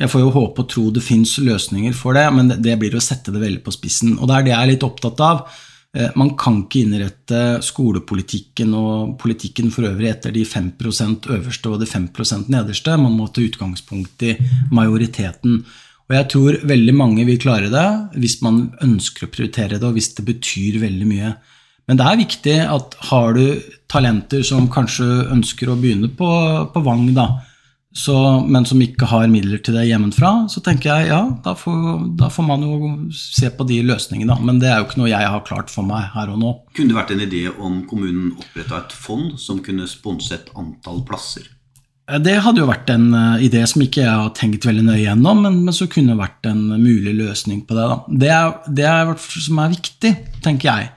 [0.00, 3.02] Jeg får jo håpe og tro det fins løsninger for det, men det blir å
[3.04, 4.16] sette det veldig på spissen.
[4.16, 5.42] Og det er det jeg er litt opptatt av.
[5.92, 11.82] Eh, man kan ikke innrette skolepolitikken og politikken for øvrig etter de 5% øverste og
[11.82, 12.96] de 5% nederste.
[12.96, 14.36] Man må ta utgangspunkt i
[14.72, 15.60] majoriteten.
[16.08, 19.96] Og jeg tror veldig mange vil klare det hvis man ønsker å prioritere det, og
[19.96, 21.34] hvis det betyr veldig mye.
[21.90, 23.46] Men det er viktig at har du
[23.90, 26.28] talenter som kanskje ønsker å begynne på,
[26.72, 27.26] på Vang, da,
[27.94, 31.80] så, men som ikke har midler til det hjemmefra, så tenker jeg ja, da får,
[32.16, 34.38] da får, man jo se på de løsningene.
[34.40, 36.54] Men det er jo ikke noe jeg har klart for meg her og nå.
[36.76, 41.02] Kunne det vært en idé om kommunen oppretta et fond som kunne sponse et antall
[41.08, 41.50] plasser?
[42.22, 45.44] Det hadde jo vært en eh, idé som ikke jeg har tenkt veldig nøye gjennom,
[45.44, 47.84] men, men så kunne det vært en mulig løsning på det.
[47.92, 48.00] Da.
[48.24, 50.90] Det, er, det er, som er viktig, tenker jeg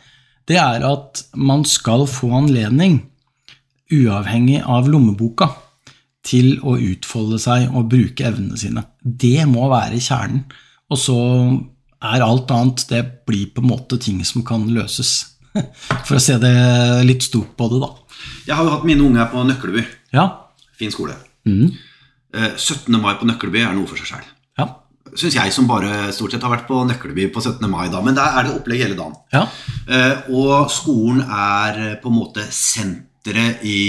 [0.49, 2.99] det er at man skal få anledning,
[3.93, 5.49] uavhengig av lommeboka,
[6.25, 8.81] til å utfolde seg og bruke evnene sine.
[9.01, 10.45] Det må være kjernen.
[10.89, 11.17] Og så
[12.05, 15.37] er alt annet Det blir på en måte ting som kan løses.
[16.07, 16.55] For å se det
[17.05, 17.91] litt stort på det, da.
[18.49, 19.85] Jeg har jo hatt mine unge her på Nøkkelby.
[20.17, 20.29] Ja.
[20.77, 21.17] Fin skole.
[21.45, 21.73] Mm.
[22.33, 22.89] 17.
[22.89, 24.34] Eh, mai på Nøkkelby er noe for seg sjøl
[25.15, 27.63] syns jeg, som bare stort sett har vært på Nøkkelby på 17.
[27.71, 27.87] mai.
[27.89, 29.15] da, Men der er det opplegg hele dagen.
[29.33, 29.45] Ja.
[29.87, 33.79] Eh, og skolen er eh, på en måte senteret i,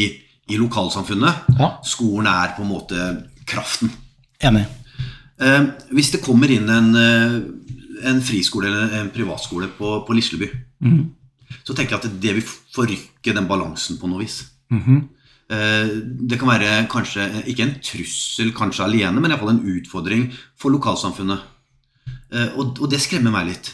[0.48, 1.52] i lokalsamfunnet.
[1.58, 1.70] Ja.
[1.84, 3.08] Skolen er på en måte
[3.46, 3.92] kraften.
[4.40, 4.66] Enig.
[5.40, 5.62] Eh,
[5.92, 7.36] hvis det kommer inn en, eh,
[8.08, 10.48] en friskole eller en privatskole på, på Lisleby,
[10.84, 11.02] mm.
[11.62, 14.44] så tenker jeg at det vil forrykke den balansen på noe vis.
[14.70, 15.02] Mm -hmm.
[15.46, 15.90] Eh,
[16.26, 20.28] det kan være kanskje ikke en trussel kanskje alene, men iallfall en utfordring
[20.58, 21.44] for lokalsamfunnet.
[22.34, 23.70] Eh, og, det skremmer meg litt.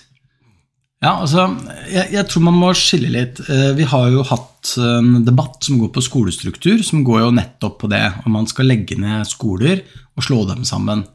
[1.02, 1.48] Ja, altså,
[1.88, 3.40] jeg, jeg, tror man må skille litt.
[3.48, 7.80] Eh, vi har jo hatt en debatt som går på skolestruktur, som går jo nettopp
[7.80, 9.82] på det, om man skal legge ned skoler
[10.14, 11.06] og slå dem sammen.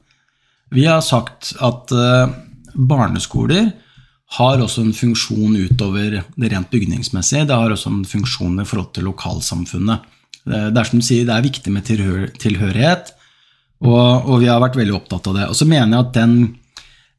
[0.74, 1.94] Vi har sagt at
[2.76, 3.70] barneskoler
[4.36, 7.46] har også en funksjon utover det rent bygningsmessige.
[7.48, 10.04] Det har også en funksjon i forhold til lokalsamfunnet.
[10.48, 13.12] Det er som du sier, det er viktig med tilhørighet,
[13.84, 15.50] og, og vi har vært veldig opptatt av det.
[15.52, 16.36] Og så mener jeg at den,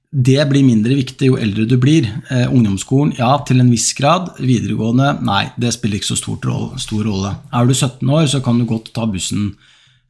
[0.08, 2.08] det blir mindre viktig jo eldre du blir.
[2.32, 4.32] Eh, ungdomsskolen, ja, til en viss grad.
[4.40, 7.34] Videregående, nei, det spiller ikke så rolle, stor rolle.
[7.52, 9.52] Er du 17 år, så kan du godt ta bussen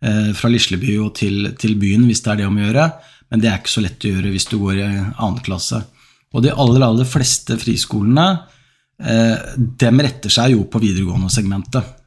[0.01, 2.89] eh, fra Lisleby og til, til, byen hvis det er det om å gjøre,
[3.29, 5.83] men det er ikke så lett å gjøre hvis du går i annen klasse.
[6.33, 8.29] Og de aller, aller fleste friskolene,
[9.03, 11.98] eh, dem retter seg jo på videregående segmentet.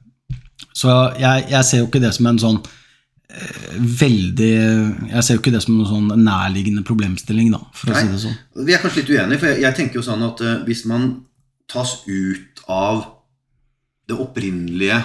[0.74, 4.52] Så jeg, jeg, ser jo ikke det som en sånn eh, veldig
[5.12, 8.14] Jeg ser jo ikke det som en sånn nærliggende problemstilling, da, for Nei, å si
[8.14, 8.38] det sånn.
[8.68, 11.10] Vi er kanskje litt uenige, for jeg, jeg tenker jo sånn at uh, hvis man
[11.72, 13.04] tas ut av
[14.08, 15.00] det opprinnelige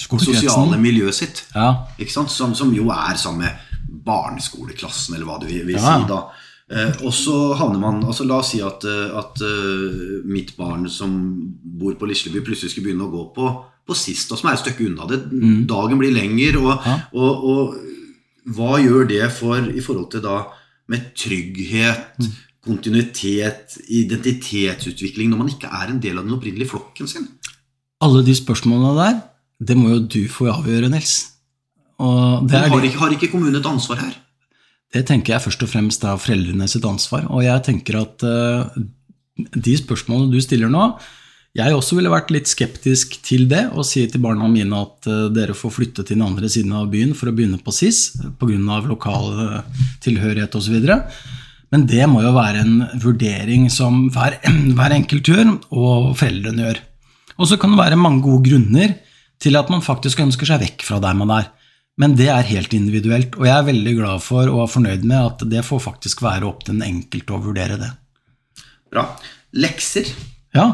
[0.00, 1.86] sosiale miljøet sitt, ja.
[2.10, 5.94] som, som, jo er sammen med barneskoleklassen, eller hva du vil, vil ja.
[5.94, 6.18] si da.
[6.72, 10.86] Eh, og så havner man altså La oss si at, uh, at uh, mitt barn
[10.88, 11.12] som
[11.60, 13.52] bor på Lisleby, plutselig skulle begynne å gå på
[13.84, 15.20] på sist, og som er et stykke unna det.
[15.28, 15.66] Mm.
[15.68, 17.74] Dagen blir lengre, og, og, og,
[18.56, 20.38] hva gjør det for i forhold til da
[20.92, 22.32] med trygghet, mm.
[22.64, 27.28] kontinuitet, identitetsutvikling, når man ikke er en del av den opprinnelige flokken sin?
[28.04, 29.22] Alle de spørsmålene der,
[29.68, 31.14] det må jo du få avgjøre, Nils.
[32.00, 34.16] Men har ikke, har ikke kommunen et ansvar her?
[34.94, 37.26] Det tenker jeg først og fremst er foreldrene sitt ansvar.
[37.34, 38.70] Og jeg tenker at uh,
[39.34, 40.92] de spørsmålene du stiller nå,
[41.54, 45.26] jeg også ville vært litt skeptisk til det og si til barna mine at uh,
[45.34, 48.80] dere får flytte til den andre siden av byen for å begynne på SIS pga.
[48.86, 50.78] lokal uh, tilhørighet osv.
[51.74, 54.38] Men det må jo være en vurdering som hver,
[54.78, 56.82] hver enkelt gjør, og foreldrene gjør.
[57.34, 58.94] Og så kan det være mange gode grunner
[59.42, 61.50] til at man faktisk ønsker seg vekk fra der man er.
[62.00, 65.20] Men det er helt individuelt, og jeg er veldig glad for og er fornøyd med
[65.20, 67.90] at det får faktisk være opp til den enkelte å vurdere det.
[68.90, 69.06] Bra.
[69.54, 70.10] Lekser.
[70.54, 70.66] Ja,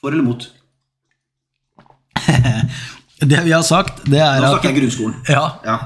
[0.00, 0.46] for eller mot?
[3.30, 5.16] det vi har sagt, det er at Nå snakker jeg grunnskolen.
[5.28, 5.44] Ja.
[5.66, 5.78] ja.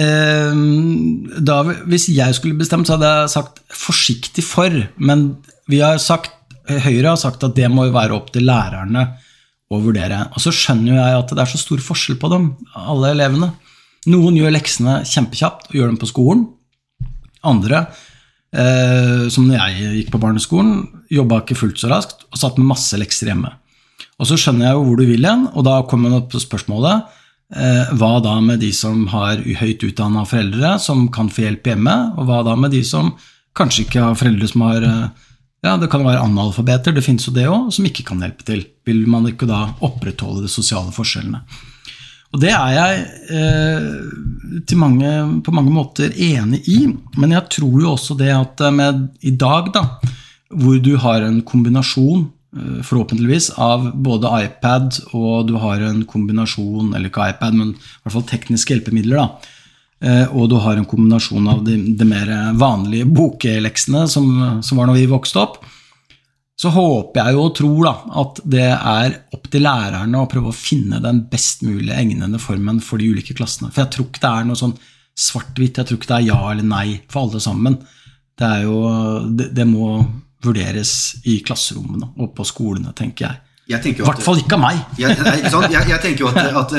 [0.00, 4.74] Ehm, da, hvis jeg skulle bestemt, så hadde jeg sagt forsiktig for.
[4.96, 5.32] Men
[5.70, 6.36] vi har sagt,
[6.70, 9.08] Høyre har sagt at det må jo være opp til lærerne
[9.70, 10.24] å vurdere.
[10.34, 13.52] Og så skjønner jeg at det er så stor forskjell på dem, alle elevene.
[14.10, 16.46] Noen gjør leksene kjempekjapt og gjør dem på skolen.
[17.46, 17.84] Andre
[18.52, 22.70] eh, som når jeg gikk på barneskolen, jobba ikke fullt så raskt og satt med
[22.72, 23.52] masse lekser hjemme.
[24.20, 26.42] Og så skjønner jeg jo hvor du vil igjen, og da kommer man opp på
[26.42, 27.08] spørsmålet
[27.56, 31.96] eh, hva da med de som har høyt utdanna foreldre som kan få hjelp hjemme,
[32.18, 33.14] og hva da med de som
[33.56, 35.28] kanskje ikke har foreldre som har eh,
[35.64, 38.64] ja, Det kan være analfabeter, det finnes jo det òg, som ikke kan hjelpe til.
[38.88, 41.42] Vil man ikke da opprettholde de sosiale forskjellene?
[42.30, 42.98] Og det er jeg
[43.34, 46.78] eh, mange, på mange måter enig i,
[47.18, 49.82] men jeg tror jo også det at eh, med i dag, da,
[50.54, 56.94] hvor du har en kombinasjon, eh, forhåpentligvis, av både iPad og du har en kombinasjon,
[56.94, 59.58] eller ikke iPad, men i hvert fall tekniske hjelpemidler, da,
[60.00, 64.30] og du har en kombinasjon av de, de mer vanlige bokleksene som,
[64.64, 65.58] som var når vi vokste opp,
[66.60, 70.50] så håper jeg jo og tror da, at det er opp til lærerne å prøve
[70.50, 73.70] å finne den best mulige egnede formen for de ulike klassene.
[73.72, 74.74] For jeg tror ikke det er noe sånn
[75.20, 77.78] svart-hvitt, jeg tror ikke det er ja eller nei for alle sammen.
[78.36, 78.82] Det, jo,
[79.36, 79.88] det, det må
[80.44, 80.92] vurderes
[81.28, 83.40] i klasserommene og på skolene, tenker jeg.
[83.70, 84.80] I hvert fall ikke av meg.
[84.98, 86.72] jeg, jeg, jeg, tenker jo at, at,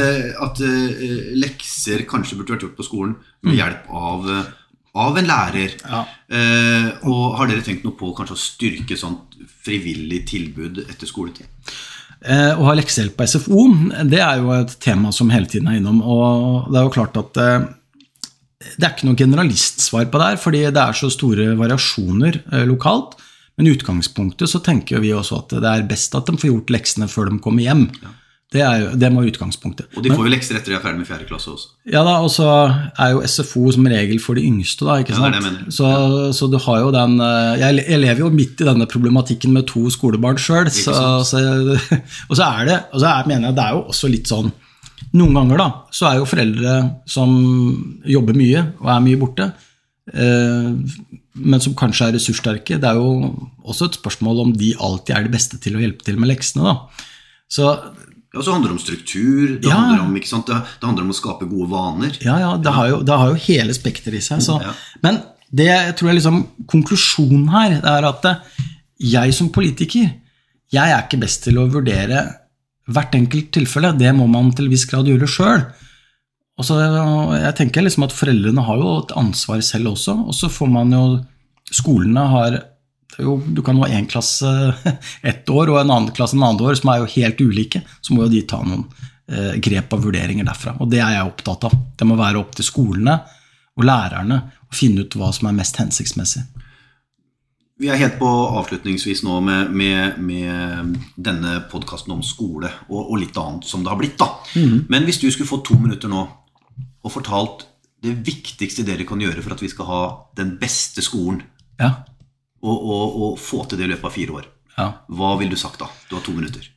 [0.48, 3.60] at, eh, lekser kanskje burde vært gjort på skolen med mm.
[3.62, 4.34] hjelp av
[4.92, 5.78] av en lærer.
[5.88, 6.02] Ja.
[6.36, 11.48] Eh, og har dere tenkt noe på kanskje å styrke sånt frivillig tilbud etter skoletid?
[12.22, 13.64] Eh, å ha leksehjelp på SFO
[14.06, 16.04] det er jo et tema som hele tiden er innom.
[16.04, 17.70] Og det er jo klart at eh,
[18.76, 22.66] det er ikke noe generalistsvar på det her, fordi det er så store variasjoner eh,
[22.70, 23.18] lokalt.
[23.60, 26.74] Men i utgangspunktet så tenker vi også at det er best at de får gjort
[26.78, 27.88] leksene før de kommer hjem.
[28.02, 28.16] Ja.
[28.52, 29.88] Det, er, det må utgangspunktet.
[29.96, 31.24] Og de får jo lekser etter de er ferdig med 4.
[31.30, 31.70] klasse også.
[31.88, 32.48] Ja da, og så
[33.00, 34.98] er jo SFO som regel for de yngste, da.
[35.00, 35.38] ikke sant?
[35.38, 35.76] Ja, det er det.
[35.78, 35.92] Så,
[36.36, 39.70] så, du har jo den eh, jeg, jeg, lever jo midt i denne problematikken med
[39.72, 40.68] to skolebarn sjøl.
[40.68, 44.52] Og så er det, og så er, mener jeg det er jo også litt sånn
[45.18, 46.74] Noen ganger da, så er jo foreldre
[47.10, 47.32] som
[48.08, 49.48] jobber mye og er mye borte,
[50.14, 50.70] eh,
[51.34, 52.78] men som kanskje er ressurssterke.
[52.82, 56.04] Det er jo også et spørsmål om de alltid er de beste til å hjelpe
[56.08, 56.64] til med leksene.
[56.64, 57.08] da.
[57.52, 57.68] Så
[58.34, 59.76] Ja, så handler det om struktur, det, Ja.
[59.76, 60.14] handler om?
[60.14, 62.12] Det, det handler om å skape gode vaner.
[62.24, 64.40] Ja, ja, det har jo, det har jo hele spekteret i seg.
[64.42, 64.56] Så.
[65.04, 68.36] Men det jeg tror er liksom konklusjonen her, er at eh,
[69.00, 70.14] jeg som politiker,
[70.72, 72.24] jeg er ikke best til å vurdere
[72.88, 73.92] hvert enkelt tilfelle.
[74.00, 75.66] Det må man til en viss grad gjøre sjøl.
[76.60, 80.18] Og så jeg tenker liksom at Foreldrene har jo et ansvar selv også.
[80.28, 81.06] Og så får man jo
[81.72, 82.58] Skolene har
[83.16, 84.50] jo, Du kan ha én klasse
[85.32, 87.84] ett år og en annen klasse en annet år, som er jo helt ulike.
[88.02, 88.84] Så må jo de ta noen
[89.32, 90.76] eh, grep og vurderinger derfra.
[90.84, 91.78] Og det er jeg opptatt av.
[91.98, 93.22] Det må være opp til skolene
[93.80, 96.44] og lærerne å finne ut hva som er mest hensiktsmessig.
[97.82, 98.28] Vi er helt på
[98.60, 103.90] avslutningsvis nå med, med, med denne podkasten om skole og, og litt annet som det
[103.90, 104.20] har blitt.
[104.22, 104.28] da.
[104.92, 106.28] Men hvis du skulle få to minutter nå
[107.02, 107.66] og fortalt
[108.02, 110.04] det viktigste dere kan gjøre for at vi skal ha
[110.38, 111.44] den beste skolen,
[111.82, 112.04] Ja,
[112.62, 114.92] og, og, og få til det i løpet av fire år, ja.
[115.10, 115.90] hva ville du sagt da?
[116.10, 116.68] Du har to minutter.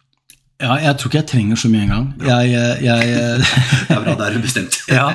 [0.63, 2.07] ja, jeg tror ikke jeg trenger så mye engang.
[2.25, 3.11] Jeg, jeg,
[3.89, 4.81] Det er bra, da er du bestemt.
[4.89, 5.11] Ja.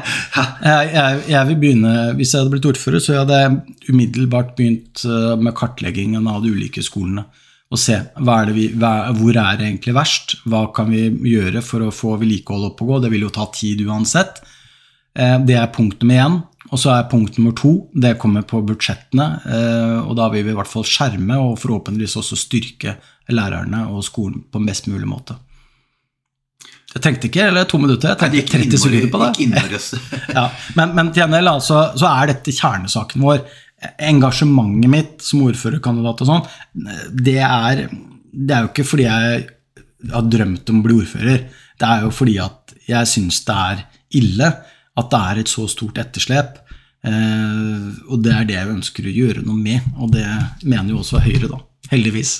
[0.62, 5.36] Jeg, jeg, vil begynne, Hvis jeg hadde blitt ordfører, så hadde jeg umiddelbart begynt eh,
[5.40, 7.26] med kartleggingen av de ulike skolene.
[7.70, 11.86] Og se er det vi, hvor er det egentlig verst, hva kan vi gjøre for
[11.86, 13.02] å få vedlikeholdet opp og gå.
[13.04, 14.42] Det vil jo ta tid uansett.
[15.20, 16.40] Eh, Det er punkt nummer én.
[16.70, 19.28] Og så er punkt nummer to, det kommer på budsjettene.
[19.46, 22.98] eh, Og da vil vi i hvert fall skjerme og forhåpentligvis også styrke
[23.30, 25.36] lærerne og skolen på en best mulig måte.
[26.94, 29.36] Jeg tenkte ikke, eller to minutter, jeg tenkte 30 sekunder på det.
[30.38, 33.44] Ja, men, men til gjengjeld altså, så er dette kjernesaken vår.
[34.10, 36.48] Engasjementet mitt som ordførerkandidat og sånn,
[37.14, 37.86] det er,
[38.34, 39.46] det er jo ikke fordi jeg
[40.14, 41.46] har drømt om å bli ordfører.
[41.80, 43.86] Det er jo fordi at jeg syns det er
[44.20, 44.50] ille
[44.98, 46.60] at det er et så stort etterslep.
[47.06, 50.26] Eh, og det er det jeg ønsker å gjøre noe med, og det
[50.66, 51.62] mener jo også Høyre, da.
[51.94, 52.34] Heldigvis.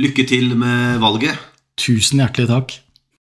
[0.00, 1.36] Lykke til med valget.
[1.80, 2.76] Tusen hjertelig takk.